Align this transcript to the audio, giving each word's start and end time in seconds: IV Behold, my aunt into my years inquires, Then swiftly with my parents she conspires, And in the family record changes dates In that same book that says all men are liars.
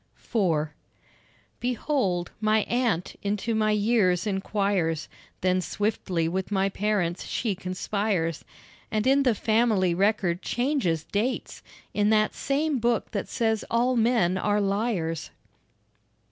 IV 0.17 0.69
Behold, 1.59 2.31
my 2.41 2.61
aunt 2.63 3.15
into 3.21 3.53
my 3.53 3.69
years 3.69 4.25
inquires, 4.25 5.07
Then 5.41 5.61
swiftly 5.61 6.27
with 6.27 6.49
my 6.51 6.69
parents 6.69 7.25
she 7.27 7.53
conspires, 7.53 8.43
And 8.89 9.05
in 9.05 9.21
the 9.21 9.35
family 9.35 9.93
record 9.93 10.41
changes 10.41 11.03
dates 11.03 11.61
In 11.93 12.09
that 12.09 12.33
same 12.33 12.79
book 12.79 13.11
that 13.11 13.29
says 13.29 13.63
all 13.69 13.95
men 13.95 14.39
are 14.39 14.59
liars. 14.59 15.29